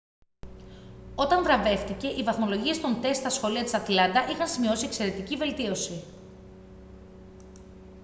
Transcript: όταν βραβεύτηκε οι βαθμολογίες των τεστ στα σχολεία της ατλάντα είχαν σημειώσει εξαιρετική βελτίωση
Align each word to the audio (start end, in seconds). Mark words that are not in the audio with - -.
όταν 1.15 1.43
βραβεύτηκε 1.43 2.07
οι 2.07 2.23
βαθμολογίες 2.23 2.81
των 2.81 3.01
τεστ 3.01 3.19
στα 3.19 3.29
σχολεία 3.29 3.63
της 3.63 3.73
ατλάντα 3.73 4.29
είχαν 4.29 4.47
σημειώσει 4.47 4.85
εξαιρετική 4.85 5.37
βελτίωση 5.37 6.03